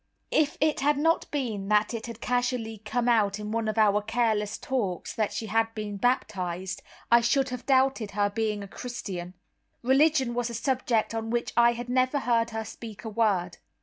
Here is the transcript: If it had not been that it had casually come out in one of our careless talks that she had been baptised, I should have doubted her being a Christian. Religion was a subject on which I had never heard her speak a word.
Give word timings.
If 0.31 0.57
it 0.59 0.79
had 0.79 0.97
not 0.97 1.29
been 1.29 1.67
that 1.69 1.93
it 1.93 2.07
had 2.07 2.19
casually 2.21 2.79
come 2.83 3.07
out 3.07 3.37
in 3.39 3.51
one 3.51 3.67
of 3.67 3.77
our 3.77 4.01
careless 4.01 4.57
talks 4.57 5.13
that 5.13 5.31
she 5.31 5.45
had 5.45 5.75
been 5.75 5.97
baptised, 5.97 6.81
I 7.11 7.21
should 7.21 7.49
have 7.49 7.67
doubted 7.67 8.09
her 8.17 8.31
being 8.31 8.63
a 8.63 8.67
Christian. 8.67 9.35
Religion 9.83 10.33
was 10.33 10.49
a 10.49 10.55
subject 10.55 11.13
on 11.13 11.29
which 11.29 11.53
I 11.55 11.73
had 11.73 11.87
never 11.87 12.17
heard 12.17 12.49
her 12.49 12.65
speak 12.65 13.03
a 13.05 13.09
word. 13.09 13.59